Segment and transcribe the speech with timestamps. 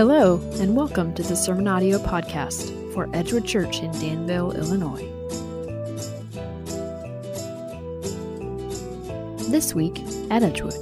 [0.00, 5.06] Hello, and welcome to the Sermon Audio Podcast for Edgewood Church in Danville, Illinois.
[9.50, 9.98] This week
[10.30, 10.72] at Edgewood.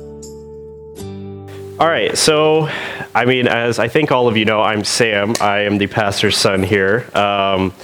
[1.80, 2.68] All right, so
[3.12, 5.34] I mean, as I think all of you know, I'm Sam.
[5.40, 7.04] I am the pastor's son here.
[7.12, 7.74] Um,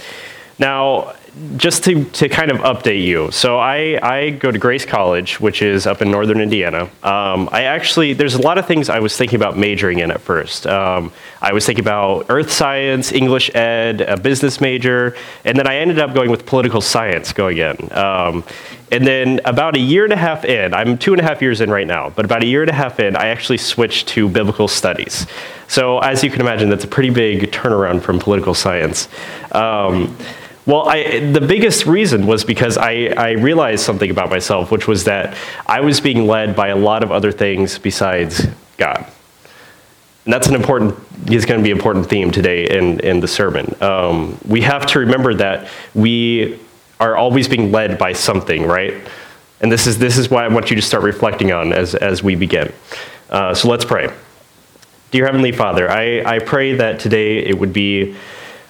[0.57, 1.15] now,
[1.57, 5.61] just to, to kind of update you, so I, I go to Grace College, which
[5.61, 6.83] is up in northern Indiana.
[7.03, 10.21] Um, I actually, there's a lot of things I was thinking about majoring in at
[10.21, 10.65] first.
[10.65, 15.75] Um, I was thinking about earth science, English ed, a business major, and then I
[15.75, 17.91] ended up going with political science going in.
[17.91, 18.45] Um,
[18.91, 21.59] and then about a year and a half in, I'm two and a half years
[21.59, 24.29] in right now, but about a year and a half in, I actually switched to
[24.29, 25.27] biblical studies.
[25.67, 29.09] So, as you can imagine, that's a pretty big turnaround from political science.
[29.51, 30.15] Um,
[30.65, 35.03] well, I, the biggest reason was because I, I realized something about myself, which was
[35.03, 35.37] that
[35.67, 39.05] I was being led by a lot of other things besides God.
[40.25, 40.97] And that's an important,
[41.29, 43.75] is going to be an important theme today in, in the sermon.
[43.79, 46.59] Um, we have to remember that we
[46.99, 48.95] are always being led by something, right?
[49.61, 52.23] And this is, this is why I want you to start reflecting on as, as
[52.23, 52.73] we begin.
[53.29, 54.11] Uh, so let's pray.
[55.11, 58.15] Dear Heavenly Father, I, I pray that today it would be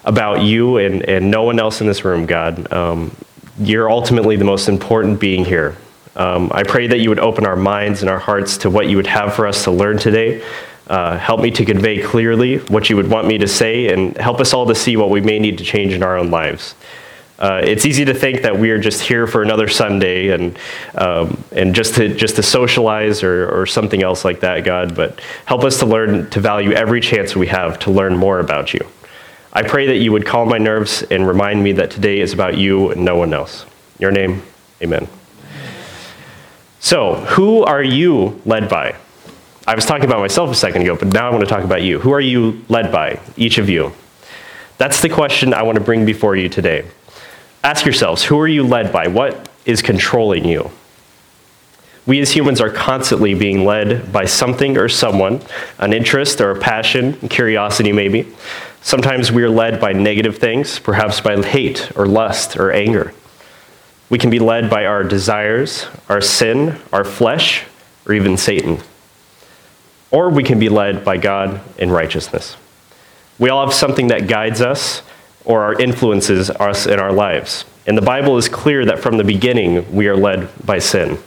[0.06, 2.72] about you and, and no one else in this room, God.
[2.72, 3.14] Um,
[3.58, 5.76] you're ultimately the most important being here.
[6.14, 8.96] Um, I pray that you would open our minds and our hearts to what you
[8.96, 10.42] would have for us to learn today.
[10.86, 14.40] Uh, help me to convey clearly what you would want me to say, and help
[14.40, 16.74] us all to see what we may need to change in our own lives.
[17.38, 20.58] Uh, it's easy to think that we are just here for another Sunday and
[20.94, 24.94] um, and just to just to socialize or, or something else like that, God.
[24.94, 28.72] But help us to learn to value every chance we have to learn more about
[28.72, 28.80] you.
[29.56, 32.58] I pray that you would calm my nerves and remind me that today is about
[32.58, 33.62] you and no one else.
[33.62, 34.42] In your name,
[34.82, 35.08] amen.
[36.78, 38.96] So, who are you led by?
[39.66, 41.80] I was talking about myself a second ago, but now I want to talk about
[41.80, 41.98] you.
[41.98, 43.92] Who are you led by, each of you?
[44.76, 46.84] That's the question I want to bring before you today.
[47.64, 49.08] Ask yourselves who are you led by?
[49.08, 50.70] What is controlling you?
[52.04, 55.40] We as humans are constantly being led by something or someone,
[55.78, 58.34] an interest or a passion, curiosity maybe.
[58.86, 63.12] Sometimes we are led by negative things, perhaps by hate or lust or anger.
[64.08, 67.64] We can be led by our desires, our sin, our flesh,
[68.06, 68.78] or even Satan.
[70.12, 72.56] Or we can be led by God in righteousness.
[73.40, 75.02] We all have something that guides us
[75.44, 77.64] or influences us in our lives.
[77.88, 81.18] And the Bible is clear that from the beginning we are led by sin.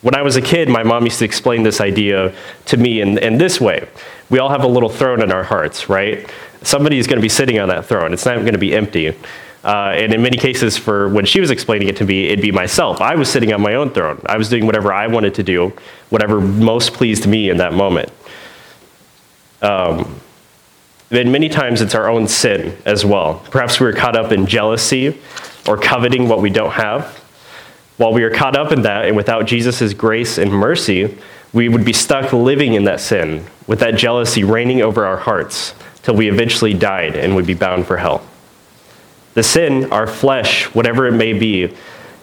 [0.00, 2.32] When I was a kid, my mom used to explain this idea
[2.66, 3.88] to me in, in this way.
[4.30, 6.30] We all have a little throne in our hearts, right?
[6.64, 8.12] Somebody is going to be sitting on that throne.
[8.12, 9.16] It's not going to be empty.
[9.64, 12.50] Uh, and in many cases, for when she was explaining it to me, it'd be
[12.50, 13.00] myself.
[13.00, 14.20] I was sitting on my own throne.
[14.26, 15.72] I was doing whatever I wanted to do,
[16.10, 18.10] whatever most pleased me in that moment.
[19.60, 20.20] Um,
[21.10, 23.40] then many times it's our own sin as well.
[23.50, 25.20] Perhaps we are caught up in jealousy
[25.68, 27.18] or coveting what we don't have.
[27.98, 31.16] While we are caught up in that, and without Jesus' grace and mercy,
[31.52, 35.74] we would be stuck living in that sin, with that jealousy reigning over our hearts,
[36.02, 38.26] till we eventually died and would be bound for hell.
[39.34, 41.74] The sin, our flesh, whatever it may be,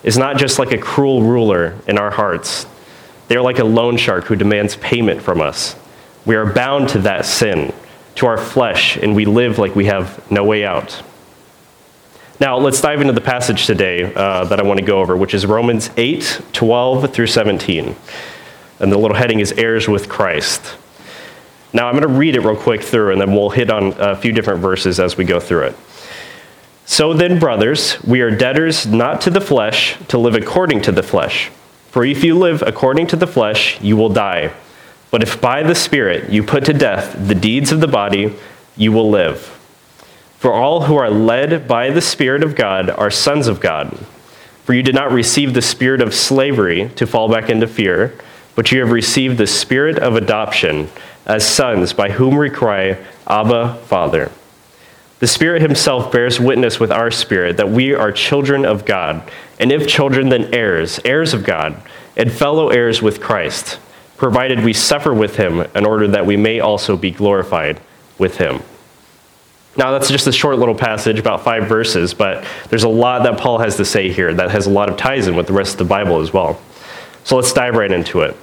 [0.03, 2.65] is not just like a cruel ruler in our hearts.
[3.27, 5.75] They are like a loan shark who demands payment from us.
[6.25, 7.73] We are bound to that sin,
[8.15, 11.01] to our flesh, and we live like we have no way out.
[12.39, 15.33] Now, let's dive into the passage today uh, that I want to go over, which
[15.33, 17.95] is Romans 8 12 through 17.
[18.79, 20.77] And the little heading is Heirs with Christ.
[21.71, 24.15] Now, I'm going to read it real quick through, and then we'll hit on a
[24.15, 25.75] few different verses as we go through it.
[26.85, 31.03] So then, brothers, we are debtors not to the flesh to live according to the
[31.03, 31.51] flesh.
[31.91, 34.51] For if you live according to the flesh, you will die.
[35.11, 38.35] But if by the Spirit you put to death the deeds of the body,
[38.75, 39.39] you will live.
[40.37, 43.95] For all who are led by the Spirit of God are sons of God.
[44.63, 48.15] For you did not receive the spirit of slavery to fall back into fear,
[48.55, 50.89] but you have received the spirit of adoption
[51.25, 54.31] as sons, by whom we cry, Abba, Father.
[55.19, 59.21] The Spirit Himself bears witness with our spirit that we are children of God,
[59.59, 61.81] and if children, then heirs, heirs of God,
[62.15, 63.79] and fellow heirs with Christ,
[64.17, 67.81] provided we suffer with Him in order that we may also be glorified
[68.17, 68.61] with Him.
[69.77, 73.37] Now, that's just a short little passage, about five verses, but there's a lot that
[73.37, 75.73] Paul has to say here that has a lot of ties in with the rest
[75.73, 76.59] of the Bible as well.
[77.23, 78.35] So let's dive right into it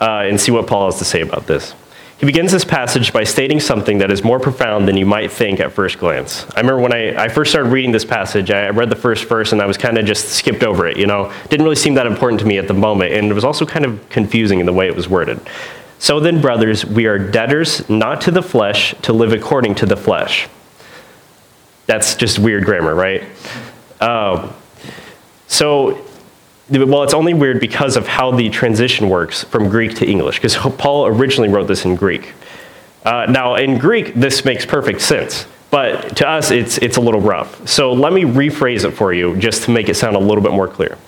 [0.00, 1.74] uh, and see what Paul has to say about this.
[2.20, 5.58] He begins this passage by stating something that is more profound than you might think
[5.58, 6.44] at first glance.
[6.54, 9.52] I remember when I, I first started reading this passage, I read the first verse
[9.52, 11.32] and I was kind of just skipped over it, you know.
[11.48, 13.86] Didn't really seem that important to me at the moment, and it was also kind
[13.86, 15.40] of confusing in the way it was worded.
[15.98, 19.96] So then, brothers, we are debtors not to the flesh to live according to the
[19.96, 20.46] flesh.
[21.86, 23.22] That's just weird grammar, right?
[23.98, 24.52] Um,
[25.46, 26.06] so,
[26.70, 30.56] well, it's only weird because of how the transition works from Greek to English, because
[30.76, 32.32] Paul originally wrote this in Greek.
[33.04, 37.20] Uh, now, in Greek, this makes perfect sense, but to us, it's, it's a little
[37.20, 37.66] rough.
[37.68, 40.52] So let me rephrase it for you just to make it sound a little bit
[40.52, 40.98] more clear.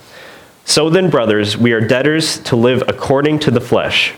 [0.65, 4.15] So then, brothers, we are debtors to live according to the flesh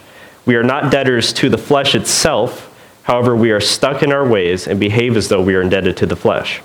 [0.47, 2.71] we are not debtors to the flesh itself.
[3.05, 6.07] However, we are stuck in our ways and behave as though we are indebted to
[6.07, 6.61] the flesh.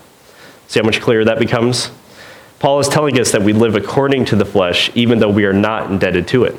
[0.68, 1.92] See how much clearer that becomes?
[2.60, 5.54] Paul is telling us that we live according to the flesh, even though we are
[5.54, 6.56] not indebted to it.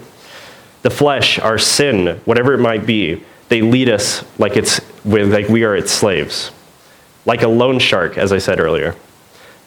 [0.82, 5.64] The flesh, our sin, whatever it might be, they lead us like, it's, like we
[5.64, 6.52] are its slaves.
[7.26, 8.96] Like a loan shark, as I said earlier.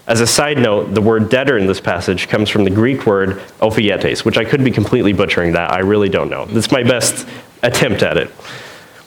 [0.08, 3.42] As a side note, the word debtor in this passage comes from the Greek word
[3.62, 5.72] ophietes, which I could be completely butchering that.
[5.72, 6.46] I really don't know.
[6.46, 7.28] This is my best
[7.62, 8.30] attempt at it.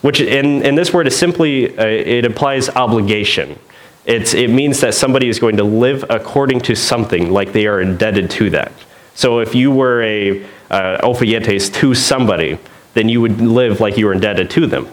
[0.00, 3.58] Which, in, in this word, is simply, uh, it implies obligation.
[4.06, 7.81] It's, it means that somebody is going to live according to something, like they are
[7.81, 8.73] indebted to that.
[9.14, 12.58] So if you were a uh, to somebody,
[12.94, 14.88] then you would live like you were indebted to them.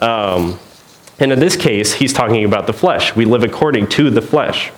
[0.00, 0.58] Um,
[1.18, 3.14] and in this case, he's talking about the flesh.
[3.16, 4.70] We live according to the flesh.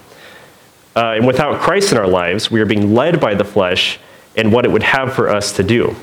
[0.94, 3.98] Uh, and without Christ in our lives, we are being led by the flesh
[4.36, 5.96] and what it would have for us to do.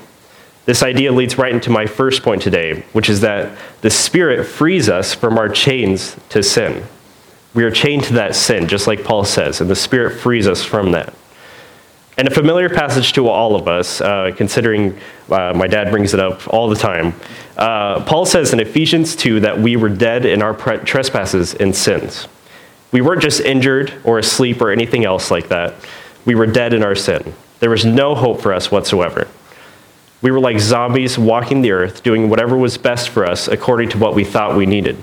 [0.69, 4.88] This idea leads right into my first point today, which is that the Spirit frees
[4.88, 6.86] us from our chains to sin.
[7.56, 10.63] We are chained to that sin, just like Paul says, and the Spirit frees us
[10.63, 11.12] from that.
[12.19, 14.95] And a familiar passage to all of us, uh, considering
[15.31, 17.15] uh, my dad brings it up all the time.
[17.57, 21.75] Uh, Paul says in Ephesians 2 that we were dead in our pre- trespasses and
[21.75, 22.27] sins.
[22.92, 25.74] We weren't just injured or asleep or anything else like that.
[26.25, 27.33] We were dead in our sin.
[27.60, 29.27] There was no hope for us whatsoever.
[30.21, 33.98] We were like zombies walking the earth, doing whatever was best for us according to
[33.98, 35.01] what we thought we needed.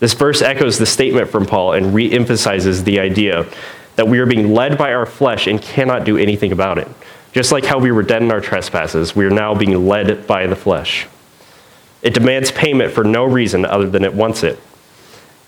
[0.00, 3.46] This verse echoes the statement from Paul and re emphasizes the idea
[3.94, 6.88] that we are being led by our flesh and cannot do anything about it.
[7.32, 10.46] Just like how we were dead in our trespasses, we are now being led by
[10.46, 11.06] the flesh.
[12.02, 14.58] It demands payment for no reason other than it wants it.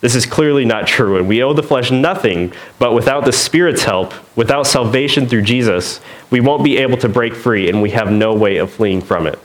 [0.05, 3.85] This is clearly not true, and we owe the flesh nothing, but without the Spirit's
[3.85, 5.99] help, without salvation through Jesus,
[6.29, 9.27] we won't be able to break free, and we have no way of fleeing from
[9.27, 9.39] it.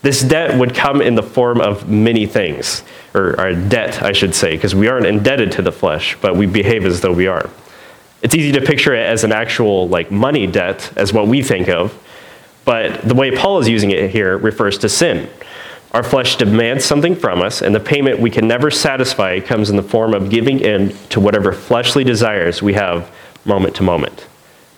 [0.00, 2.84] This debt would come in the form of many things,
[3.14, 6.46] or, or debt, I should say, because we aren't indebted to the flesh, but we
[6.46, 7.50] behave as though we are.
[8.22, 11.68] It's easy to picture it as an actual like money debt, as what we think
[11.68, 12.00] of,
[12.64, 15.28] but the way Paul is using it here refers to sin.
[15.92, 19.76] Our flesh demands something from us, and the payment we can never satisfy comes in
[19.76, 23.10] the form of giving in to whatever fleshly desires we have
[23.44, 24.26] moment to moment.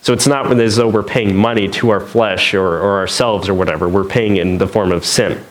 [0.02, 3.54] So it's not as though we're paying money to our flesh or, or ourselves or
[3.54, 3.88] whatever.
[3.88, 5.44] We're paying in the form of sin.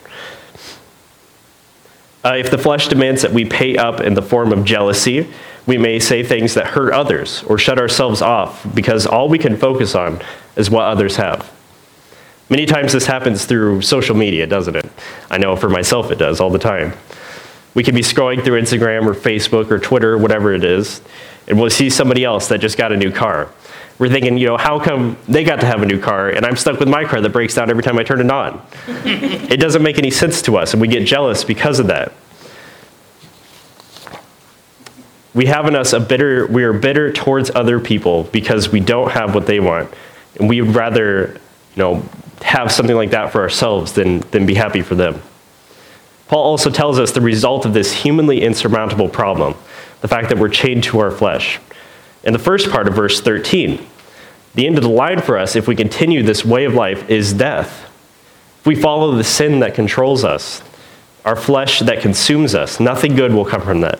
[2.23, 5.27] Uh, if the flesh demands that we pay up in the form of jealousy,
[5.65, 9.55] we may say things that hurt others or shut ourselves off because all we can
[9.55, 10.19] focus on
[10.55, 11.49] is what others have.
[12.49, 14.85] Many times this happens through social media, doesn't it?
[15.29, 16.93] I know for myself it does all the time.
[17.75, 21.01] We can be scrolling through Instagram or Facebook or Twitter, whatever it is,
[21.47, 23.49] and we'll see somebody else that just got a new car.
[23.99, 26.55] We're thinking, you know, how come they got to have a new car and I'm
[26.55, 28.65] stuck with my car that breaks down every time I turn it on?
[28.87, 32.13] it doesn't make any sense to us, and we get jealous because of that.
[35.33, 39.11] we have in us a bitter, we are bitter towards other people because we don't
[39.11, 39.89] have what they want.
[40.37, 41.39] And we would rather,
[41.75, 42.03] you know,
[42.41, 45.21] have something like that for ourselves than, than be happy for them.
[46.27, 49.55] Paul also tells us the result of this humanly insurmountable problem,
[50.01, 51.59] the fact that we're chained to our flesh.
[52.23, 53.85] In the first part of verse 13,
[54.55, 57.33] the end of the line for us, if we continue this way of life, is
[57.33, 57.89] death.
[58.59, 60.61] If we follow the sin that controls us,
[61.25, 63.99] our flesh that consumes us, nothing good will come from that.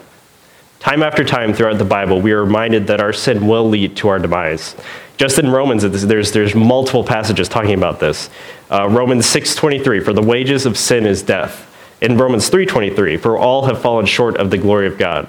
[0.80, 4.08] Time after time throughout the Bible, we are reminded that our sin will lead to
[4.08, 4.76] our demise.
[5.20, 8.30] Just in Romans, there's, there's multiple passages talking about this.
[8.72, 11.66] Uh, Romans 6.23, for the wages of sin is death.
[12.00, 15.28] In Romans 3.23, for all have fallen short of the glory of God.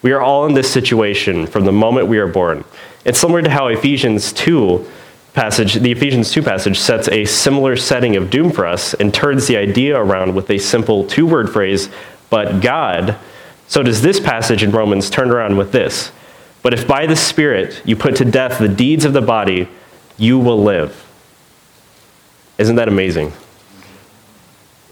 [0.00, 2.64] We are all in this situation from the moment we are born.
[3.04, 4.90] It's similar to how Ephesians 2
[5.34, 9.46] passage, the Ephesians 2 passage sets a similar setting of doom for us and turns
[9.46, 11.90] the idea around with a simple two-word phrase,
[12.30, 13.18] but God
[13.68, 16.12] so does this passage in Romans turn around with this.
[16.62, 19.68] But if by the Spirit you put to death the deeds of the body,
[20.16, 21.06] you will live.
[22.58, 23.32] Isn't that amazing?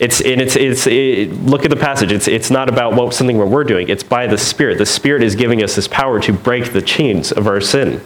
[0.00, 2.10] It's, and it's, it's, it, look at the passage.
[2.10, 3.90] It's, it's not about what, something what we're doing.
[3.90, 4.78] It's by the Spirit.
[4.78, 8.00] The Spirit is giving us this power to break the chains of our sin.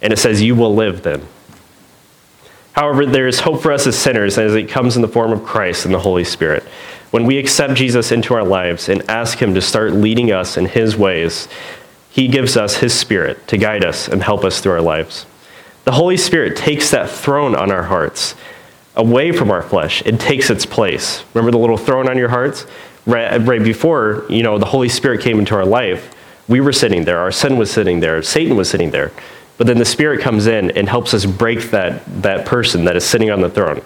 [0.00, 1.26] And it says, You will live then.
[2.72, 5.44] However, there is hope for us as sinners as it comes in the form of
[5.44, 6.62] Christ and the Holy Spirit.
[7.10, 10.66] When we accept Jesus into our lives and ask Him to start leading us in
[10.66, 11.48] His ways,
[12.16, 15.26] He gives us His Spirit to guide us and help us through our lives.
[15.84, 18.34] The Holy Spirit takes that throne on our hearts
[18.96, 20.02] away from our flesh.
[20.06, 21.22] It takes its place.
[21.34, 22.64] Remember the little throne on your hearts?
[23.04, 26.10] Right, right before, you know, the Holy Spirit came into our life,
[26.48, 27.18] we were sitting there.
[27.18, 28.22] Our sin was sitting there.
[28.22, 29.12] Satan was sitting there.
[29.58, 33.04] But then the Spirit comes in and helps us break that, that person that is
[33.04, 33.82] sitting on the throne.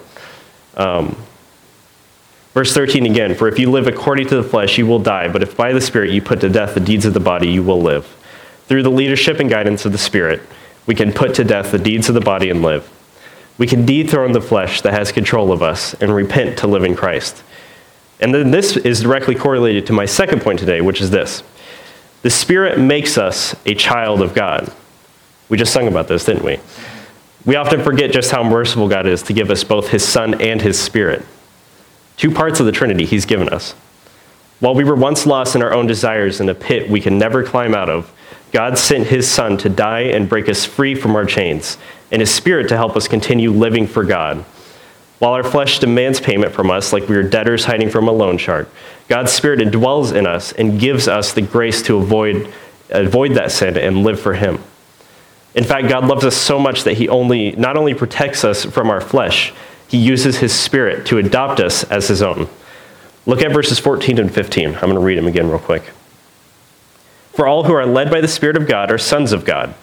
[0.77, 1.17] Um,
[2.53, 5.27] verse 13 again For if you live according to the flesh, you will die.
[5.27, 7.61] But if by the Spirit you put to death the deeds of the body, you
[7.61, 8.07] will live.
[8.71, 10.41] Through the leadership and guidance of the Spirit,
[10.85, 12.89] we can put to death the deeds of the body and live.
[13.57, 16.95] We can dethrone the flesh that has control of us and repent to live in
[16.95, 17.43] Christ.
[18.21, 21.43] And then this is directly correlated to my second point today, which is this
[22.21, 24.71] the Spirit makes us a child of God.
[25.49, 26.57] We just sung about this, didn't we?
[27.45, 30.61] We often forget just how merciful God is to give us both His Son and
[30.61, 31.25] His Spirit.
[32.15, 33.73] Two parts of the Trinity He's given us.
[34.61, 37.43] While we were once lost in our own desires in a pit we can never
[37.43, 38.09] climb out of,
[38.51, 41.77] God sent His Son to die and break us free from our chains,
[42.11, 44.43] and His Spirit to help us continue living for God.
[45.19, 48.37] While our flesh demands payment from us, like we are debtors hiding from a loan
[48.37, 48.69] shark,
[49.07, 52.51] God's Spirit indwells in us and gives us the grace to avoid,
[52.89, 54.59] avoid that sin and live for Him.
[55.53, 58.89] In fact, God loves us so much that He only, not only protects us from
[58.89, 59.53] our flesh,
[59.87, 62.49] He uses His Spirit to adopt us as His own.
[63.25, 64.73] Look at verses 14 and 15.
[64.73, 65.83] I'm going to read them again, real quick.
[67.33, 69.73] For all who are led by the Spirit of God are sons of God.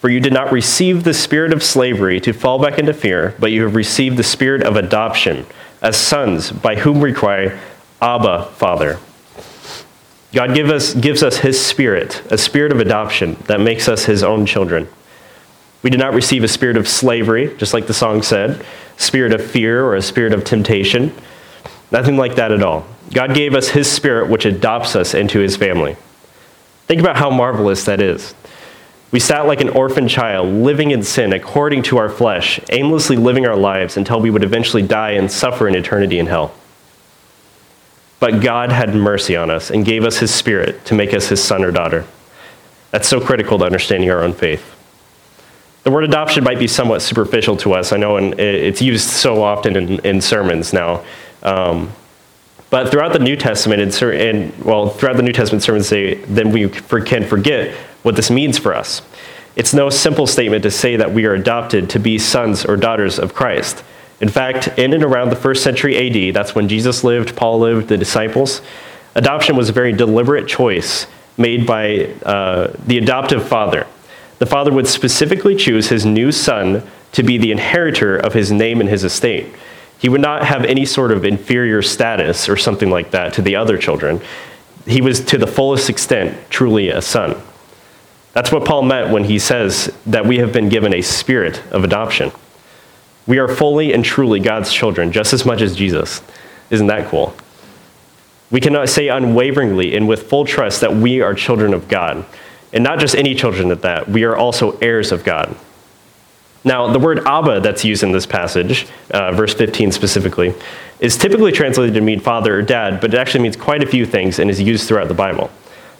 [0.00, 3.52] For you did not receive the spirit of slavery to fall back into fear, but
[3.52, 5.46] you have received the spirit of adoption
[5.80, 7.56] as sons, by whom we cry,
[8.00, 8.98] Abba, Father.
[10.32, 14.24] God give us, gives us His Spirit, a spirit of adoption that makes us His
[14.24, 14.88] own children.
[15.82, 18.64] We did not receive a spirit of slavery, just like the song said,
[18.96, 21.14] spirit of fear or a spirit of temptation.
[21.90, 22.86] Nothing like that at all.
[23.12, 25.96] God gave us His Spirit, which adopts us into His family.
[26.92, 28.34] Think about how marvelous that is.
[29.12, 33.46] We sat like an orphan child, living in sin according to our flesh, aimlessly living
[33.46, 36.54] our lives until we would eventually die and suffer in eternity in hell.
[38.20, 41.42] But God had mercy on us and gave us His Spirit to make us His
[41.42, 42.04] son or daughter.
[42.90, 44.62] That's so critical to understanding our own faith.
[45.84, 47.94] The word adoption might be somewhat superficial to us.
[47.94, 51.02] I know and it's used so often in, in sermons now.
[51.42, 51.90] Um,
[52.72, 56.50] but throughout the New Testament, and, and, well, throughout the New Testament sermons say, then
[56.50, 59.02] we can forget what this means for us.
[59.56, 63.18] It's no simple statement to say that we are adopted to be sons or daughters
[63.18, 63.84] of Christ.
[64.22, 67.88] In fact, in and around the first century AD, that's when Jesus lived, Paul lived,
[67.88, 68.62] the disciples,
[69.14, 73.86] adoption was a very deliberate choice made by uh, the adoptive father.
[74.38, 78.80] The father would specifically choose his new son to be the inheritor of his name
[78.80, 79.52] and his estate.
[80.02, 83.54] He would not have any sort of inferior status or something like that to the
[83.54, 84.20] other children.
[84.84, 87.40] He was, to the fullest extent, truly a son.
[88.32, 91.84] That's what Paul meant when he says that we have been given a spirit of
[91.84, 92.32] adoption.
[93.28, 96.20] We are fully and truly God's children, just as much as Jesus.
[96.68, 97.32] Isn't that cool?
[98.50, 102.26] We cannot say unwaveringly and with full trust that we are children of God.
[102.72, 105.54] And not just any children at that, we are also heirs of God.
[106.64, 110.54] Now, the word Abba that's used in this passage, uh, verse 15 specifically,
[111.00, 114.06] is typically translated to mean father or dad, but it actually means quite a few
[114.06, 115.50] things and is used throughout the Bible.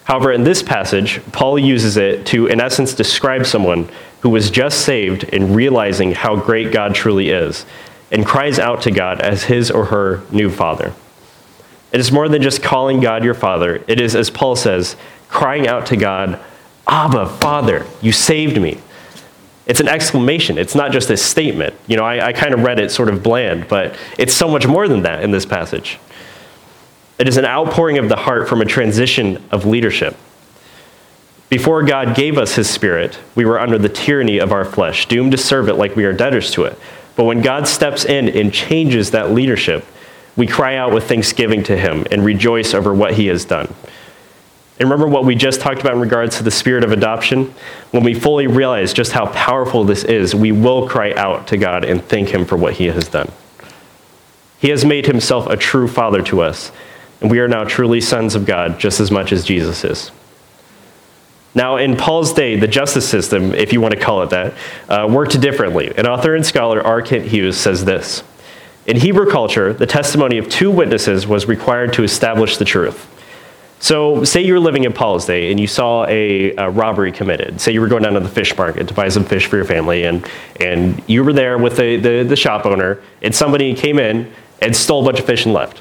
[0.05, 3.89] However, in this passage, Paul uses it to, in essence, describe someone
[4.21, 7.67] who was just saved and realizing how great God truly is,
[8.13, 10.93] and cries out to God as his or her new father.
[11.93, 14.97] It is more than just calling God your father, it is, as Paul says,
[15.29, 16.39] crying out to God,
[16.87, 18.79] Abba, Father, you saved me.
[19.67, 20.59] It's an exclamation.
[20.59, 21.75] It's not just a statement.
[21.87, 24.67] You know, I, I kind of read it sort of bland, but it's so much
[24.67, 25.99] more than that in this passage.
[27.19, 30.17] It is an outpouring of the heart from a transition of leadership.
[31.49, 35.33] Before God gave us his spirit, we were under the tyranny of our flesh, doomed
[35.33, 36.79] to serve it like we are debtors to it.
[37.15, 39.85] But when God steps in and changes that leadership,
[40.35, 43.73] we cry out with thanksgiving to him and rejoice over what he has done.
[44.79, 47.55] And remember what we just talked about in regards to the spirit of adoption?
[47.91, 51.85] When we fully realize just how powerful this is, we will cry out to God
[51.85, 53.31] and thank him for what he has done.
[54.59, 56.73] He has made himself a true father to us,
[57.21, 60.11] and we are now truly sons of God just as much as Jesus is.
[61.55, 64.55] Now, in Paul's day, the justice system, if you want to call it that,
[64.89, 65.93] uh, worked differently.
[65.97, 67.03] An author and scholar, R.
[67.03, 68.23] Kent Hughes, says this
[68.87, 73.09] In Hebrew culture, the testimony of two witnesses was required to establish the truth.
[73.83, 77.61] So, say you were living in Paul's day and you saw a, a, robbery committed.
[77.61, 79.65] Say you were going down to the fish market to buy some fish for your
[79.65, 80.25] family, and,
[80.61, 84.77] and you were there with the, the, the shop owner, and somebody came in and
[84.77, 85.81] stole a bunch of fish and left.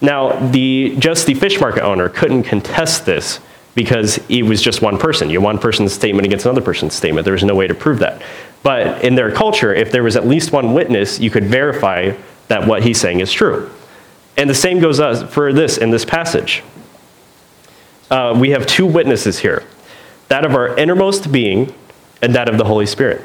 [0.00, 3.38] Now, the, just the fish market owner couldn't contest this
[3.76, 5.30] because it was just one person.
[5.30, 7.24] You one person's statement against another person's statement.
[7.24, 8.20] There was no way to prove that.
[8.64, 12.16] But in their culture, if there was at least one witness, you could verify
[12.48, 13.70] that what he's saying is true.
[14.36, 16.64] And the same goes uh, for this in this passage
[18.12, 19.64] uh, we have two witnesses here
[20.28, 21.74] that of our innermost being
[22.20, 23.20] and that of the Holy Spirit.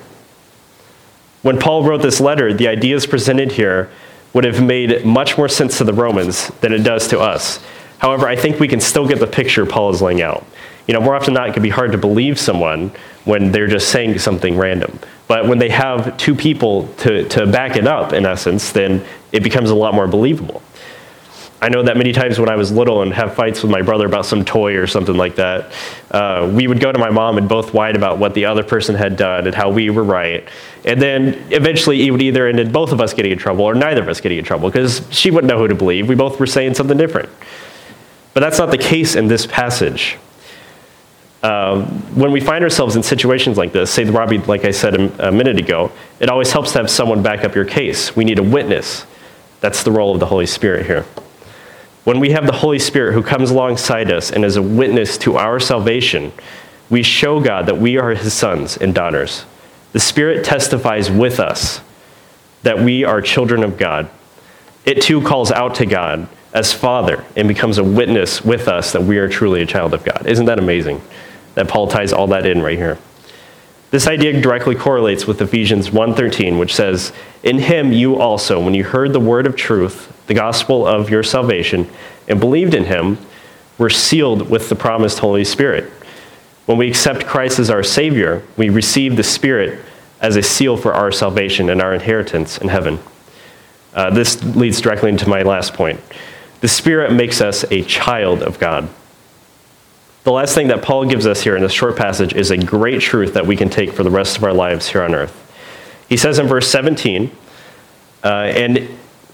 [1.41, 3.89] When Paul wrote this letter, the ideas presented here
[4.33, 7.63] would have made much more sense to the Romans than it does to us.
[7.99, 10.45] However, I think we can still get the picture Paul is laying out.
[10.87, 12.91] You know, more often than not, it can be hard to believe someone
[13.25, 14.99] when they're just saying something random.
[15.27, 19.43] But when they have two people to, to back it up, in essence, then it
[19.43, 20.61] becomes a lot more believable.
[21.59, 24.05] I know that many times when I was little and have fights with my brother
[24.05, 25.71] about some toy or something like that,
[26.11, 28.93] uh, we would go to my mom and both whine about what the other person
[28.93, 30.47] had done and how we were right.
[30.85, 33.73] And then eventually it would either end in both of us getting in trouble or
[33.73, 36.07] neither of us getting in trouble because she wouldn't know who to believe.
[36.07, 37.29] We both were saying something different.
[38.35, 40.17] But that's not the case in this passage.
[41.41, 41.83] Uh,
[42.13, 45.29] when we find ourselves in situations like this, say the Robbie, like I said a,
[45.29, 48.15] a minute ago, it always helps to have someone back up your case.
[48.15, 49.07] We need a witness.
[49.59, 51.03] That's the role of the Holy Spirit here.
[52.07, 55.35] When we have the Holy Spirit who comes alongside us and is a witness to
[55.35, 56.31] our salvation,
[56.89, 59.43] we show God that we are his sons and daughters.
[59.91, 61.81] The Spirit testifies with us
[62.63, 64.09] that we are children of God.
[64.85, 69.03] It too calls out to God as Father and becomes a witness with us that
[69.03, 70.25] we are truly a child of God.
[70.25, 71.01] Isn't that amazing?
[71.55, 72.97] That Paul ties all that in right here.
[73.91, 77.11] This idea directly correlates with Ephesians 1:13, which says,
[77.43, 81.23] "In him you also, when you heard the word of truth, the gospel of your
[81.23, 81.89] salvation,
[82.27, 83.17] and believed in him,
[83.77, 85.91] were sealed with the promised Holy Spirit.
[86.65, 89.79] When we accept Christ as our Savior, we receive the Spirit
[90.19, 92.99] as a seal for our salvation and our inheritance in heaven.
[93.93, 95.99] Uh, this leads directly into my last point.
[96.61, 98.89] The Spirit makes us a child of God.
[100.23, 102.99] The last thing that Paul gives us here in this short passage is a great
[102.99, 105.43] truth that we can take for the rest of our lives here on earth.
[106.09, 107.31] He says in verse 17,
[108.23, 108.89] uh, and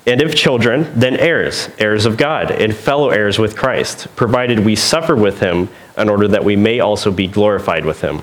[0.06, 4.76] and if children, then heirs, heirs of God, and fellow heirs with Christ, provided we
[4.76, 8.22] suffer with him in order that we may also be glorified with him.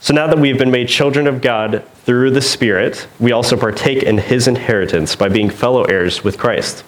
[0.00, 4.02] So now that we've been made children of God through the Spirit, we also partake
[4.02, 6.84] in his inheritance by being fellow heirs with Christ.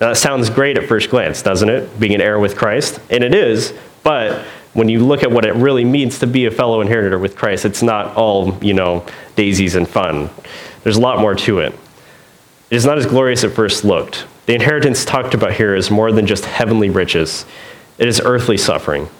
[0.00, 2.00] Now that sounds great at first glance, doesn't it?
[2.00, 2.98] Being an heir with Christ.
[3.10, 6.50] And it is, but when you look at what it really means to be a
[6.50, 10.30] fellow inheritor with Christ, it's not all, you know, daisies and fun.
[10.82, 11.78] There's a lot more to it.
[12.72, 14.24] It is not as glorious at first looked.
[14.46, 17.44] The inheritance talked about here is more than just heavenly riches,
[17.98, 19.10] it is earthly suffering.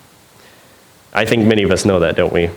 [1.12, 2.48] I think many of us know that, don't we?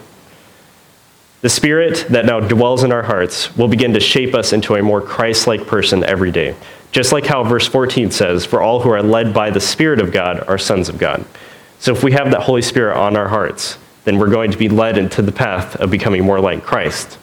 [1.41, 4.81] The Spirit that now dwells in our hearts will begin to shape us into a
[4.81, 6.55] more Christ like person every day.
[6.93, 10.13] Just like how verse 14 says, For all who are led by the Spirit of
[10.13, 11.25] God are sons of God.
[11.77, 14.69] So if we have that Holy Spirit on our hearts, then we're going to be
[14.69, 17.17] led into the path of becoming more like Christ,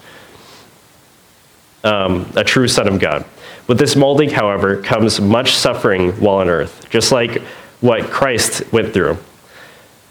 [1.85, 3.25] um, a true Son of God.
[3.73, 7.41] With this molding, however, comes much suffering while on earth, just like
[7.81, 9.17] what Christ went through.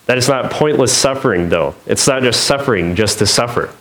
[0.08, 1.76] That is not pointless suffering, though.
[1.86, 3.71] It's not just suffering just to suffer.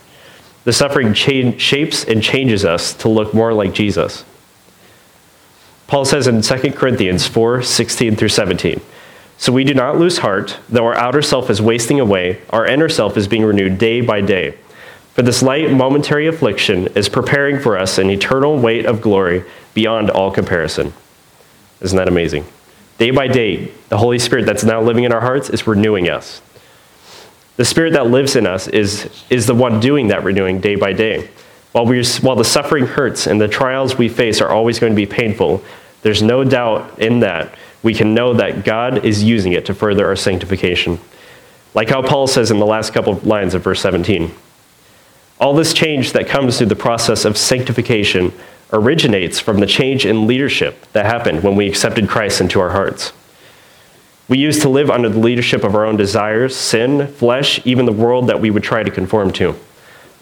[0.64, 4.26] The suffering cha- shapes and changes us to look more like Jesus.
[5.86, 8.82] Paul says in 2 Corinthians 4 16 through 17.
[9.38, 12.90] So we do not lose heart, though our outer self is wasting away, our inner
[12.90, 14.58] self is being renewed day by day.
[15.14, 20.10] For this light momentary affliction is preparing for us an eternal weight of glory beyond
[20.10, 20.92] all comparison.
[21.80, 22.44] Isn't that amazing?
[22.98, 26.42] Day by day, the Holy Spirit that's now living in our hearts is renewing us.
[27.56, 30.92] The Spirit that lives in us is, is the one doing that renewing day by
[30.92, 31.30] day.
[31.72, 34.96] While, we while the suffering hurts and the trials we face are always going to
[34.96, 35.62] be painful,
[36.02, 40.06] there's no doubt in that we can know that God is using it to further
[40.06, 40.98] our sanctification.
[41.74, 44.34] Like how Paul says in the last couple of lines of verse 17.
[45.38, 48.32] All this change that comes through the process of sanctification
[48.72, 53.12] originates from the change in leadership that happened when we accepted Christ into our hearts.
[54.28, 57.92] We used to live under the leadership of our own desires, sin, flesh, even the
[57.92, 59.56] world that we would try to conform to.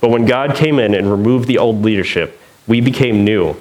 [0.00, 3.56] But when God came in and removed the old leadership, we became new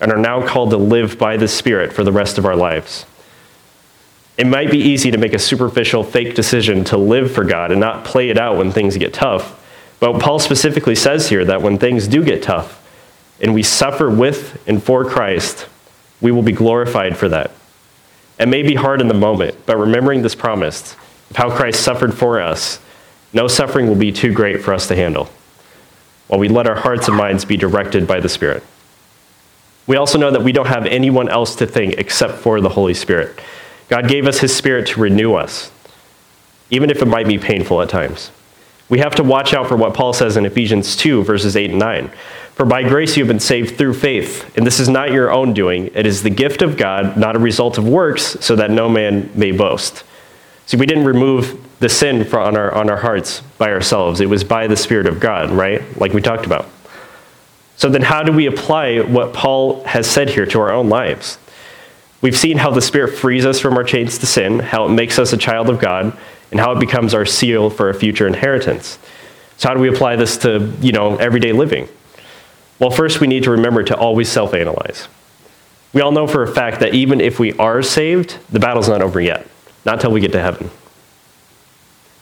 [0.00, 3.06] and are now called to live by the Spirit for the rest of our lives.
[4.36, 7.80] It might be easy to make a superficial, fake decision to live for God and
[7.80, 9.56] not play it out when things get tough.
[10.00, 12.79] But Paul specifically says here that when things do get tough,
[13.40, 15.66] and we suffer with and for Christ,
[16.20, 17.50] we will be glorified for that.
[18.38, 20.94] It may be hard in the moment, but remembering this promise
[21.30, 22.80] of how Christ suffered for us,
[23.32, 25.28] no suffering will be too great for us to handle,
[26.26, 28.62] while we let our hearts and minds be directed by the Spirit.
[29.86, 32.94] We also know that we don't have anyone else to think except for the Holy
[32.94, 33.38] Spirit.
[33.88, 35.70] God gave us His Spirit to renew us,
[36.70, 38.30] even if it might be painful at times.
[38.88, 41.78] We have to watch out for what Paul says in Ephesians 2, verses 8 and
[41.78, 42.10] 9.
[42.60, 45.54] For by grace you have been saved through faith, and this is not your own
[45.54, 45.90] doing.
[45.94, 49.30] It is the gift of God, not a result of works, so that no man
[49.34, 50.04] may boast.
[50.66, 54.20] See, we didn't remove the sin on our, on our hearts by ourselves.
[54.20, 55.80] It was by the Spirit of God, right?
[55.98, 56.68] Like we talked about.
[57.78, 61.38] So then, how do we apply what Paul has said here to our own lives?
[62.20, 65.18] We've seen how the Spirit frees us from our chains to sin, how it makes
[65.18, 66.14] us a child of God,
[66.50, 68.98] and how it becomes our seal for a future inheritance.
[69.56, 71.88] So, how do we apply this to you know everyday living?
[72.80, 75.06] Well, first, we need to remember to always self analyze.
[75.92, 79.02] We all know for a fact that even if we are saved, the battle's not
[79.02, 79.46] over yet,
[79.84, 80.70] not until we get to heaven.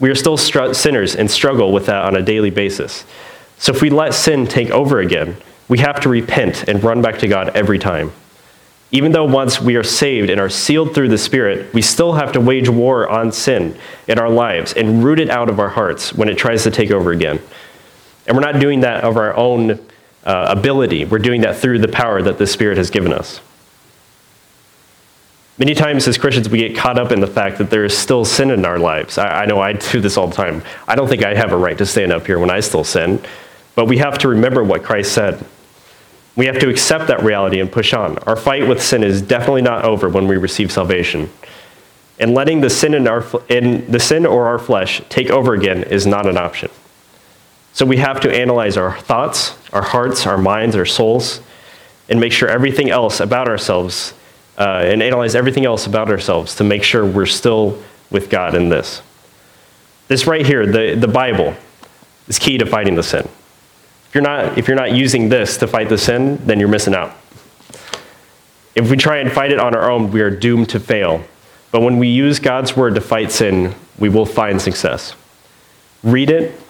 [0.00, 3.04] We are still str- sinners and struggle with that on a daily basis.
[3.58, 5.36] So if we let sin take over again,
[5.68, 8.12] we have to repent and run back to God every time.
[8.90, 12.32] Even though once we are saved and are sealed through the Spirit, we still have
[12.32, 16.14] to wage war on sin in our lives and root it out of our hearts
[16.14, 17.38] when it tries to take over again.
[18.26, 19.78] And we're not doing that of our own
[20.28, 21.06] uh, ability.
[21.06, 23.40] We're doing that through the power that the Spirit has given us.
[25.56, 28.26] Many times as Christians, we get caught up in the fact that there is still
[28.26, 29.16] sin in our lives.
[29.16, 30.62] I, I, know I do this all the time.
[30.86, 33.20] I don't think I have a right to stand up here when I still sin,
[33.74, 35.44] but we have to remember what Christ said.
[36.36, 38.18] We have to accept that reality and push on.
[38.18, 41.30] Our fight with sin is definitely not over when we receive salvation.
[42.20, 45.84] And letting the sin in, our, in the sin or our flesh take over again
[45.84, 46.70] is not an option.
[47.78, 51.40] So we have to analyze our thoughts, our hearts, our minds, our souls,
[52.08, 54.14] and make sure everything else about ourselves,
[54.58, 58.68] uh, and analyze everything else about ourselves to make sure we're still with God in
[58.68, 59.00] this.
[60.08, 61.54] This right here, the, the Bible,
[62.26, 63.28] is key to fighting the sin.
[64.08, 66.96] If you're, not, if you're not using this to fight the sin, then you're missing
[66.96, 67.16] out.
[68.74, 71.22] If we try and fight it on our own, we are doomed to fail.
[71.70, 75.14] But when we use God's word to fight sin, we will find success.
[76.02, 76.60] Read it,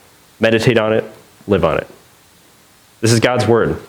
[0.40, 1.04] meditate on it,
[1.46, 1.86] live on it.
[3.00, 3.80] This is God's word.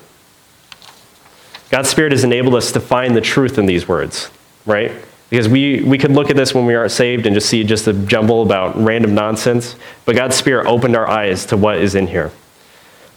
[1.69, 4.29] God's Spirit has enabled us to find the truth in these words,
[4.65, 4.91] right?
[5.29, 7.87] Because we, we could look at this when we aren't saved and just see just
[7.87, 12.07] a jumble about random nonsense, but God's Spirit opened our eyes to what is in
[12.07, 12.31] here.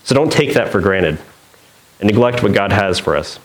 [0.05, 1.19] So don't take that for granted
[2.01, 3.39] and neglect what God has for us.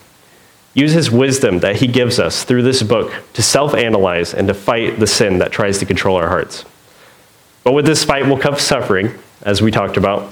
[0.74, 4.54] Use His wisdom that He gives us through this book to self analyze and to
[4.54, 6.64] fight the sin that tries to control our hearts.
[7.64, 10.22] But with this fight will come suffering, as we talked about.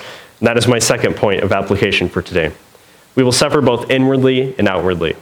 [0.40, 2.52] And that is my second point of application for today.
[3.14, 5.16] We will suffer both inwardly and outwardly.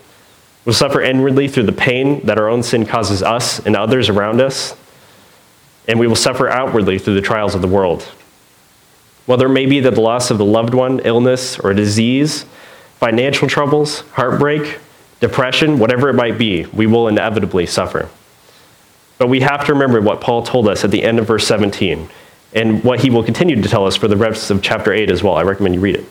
[0.64, 4.40] We'll suffer inwardly through the pain that our own sin causes us and others around
[4.40, 4.76] us,
[5.86, 8.02] and we will suffer outwardly through the trials of the world.
[9.26, 12.44] Whether it may be the loss of a loved one, illness, or disease,
[12.98, 14.78] financial troubles, heartbreak,
[15.20, 18.08] depression, whatever it might be, we will inevitably suffer.
[19.18, 22.08] But we have to remember what Paul told us at the end of verse 17
[22.54, 25.22] and what he will continue to tell us for the rest of chapter 8 as
[25.22, 25.34] well.
[25.34, 26.06] I recommend you read it.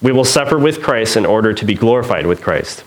[0.00, 2.84] We will suffer with Christ in order to be glorified with Christ.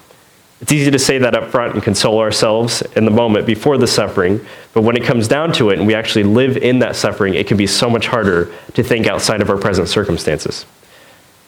[0.61, 3.87] It's easy to say that up front and console ourselves in the moment before the
[3.87, 7.33] suffering, but when it comes down to it and we actually live in that suffering,
[7.33, 10.65] it can be so much harder to think outside of our present circumstances.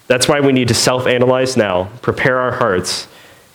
[0.07, 3.07] That's why we need to self analyze now, prepare our hearts,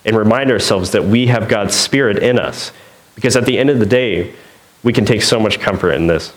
[0.04, 2.72] and remind ourselves that we have God's Spirit in us.
[3.14, 4.34] Because at the end of the day,
[4.82, 6.32] we can take so much comfort in this.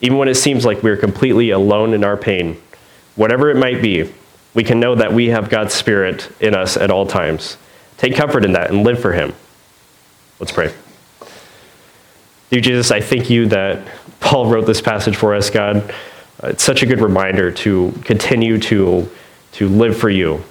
[0.00, 2.60] Even when it seems like we're completely alone in our pain,
[3.14, 4.12] whatever it might be,
[4.54, 7.56] we can know that we have God's Spirit in us at all times.
[7.96, 9.34] Take comfort in that and live for Him.
[10.38, 10.72] Let's pray.
[12.50, 13.86] Dear Jesus, I thank you that
[14.20, 15.78] Paul wrote this passage for us, God.
[16.42, 19.10] Uh, it's such a good reminder to continue to,
[19.52, 20.42] to live for you.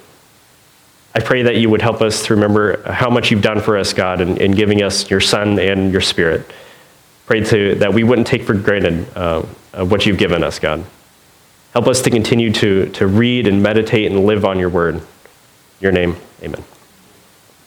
[1.14, 3.92] I pray that you would help us to remember how much you've done for us,
[3.92, 6.50] God, in, in giving us your Son and your Spirit.
[7.26, 9.42] Pray to, that we wouldn't take for granted uh,
[9.84, 10.84] what you've given us, God.
[11.72, 14.94] Help us to continue to, to read and meditate and live on your word.
[14.94, 15.02] In
[15.80, 16.64] your name, amen.